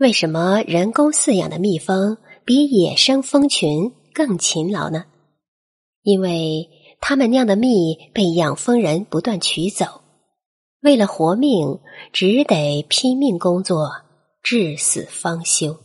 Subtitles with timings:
[0.00, 5.04] 为什么人工饲养的蜜蜂比野生蜂群更勤劳呢？
[6.02, 6.70] 因为
[7.02, 10.00] 它们酿的蜜被养蜂人不断取走，
[10.80, 11.80] 为了活命，
[12.14, 13.90] 只得拼命工作，
[14.42, 15.78] 至死方休。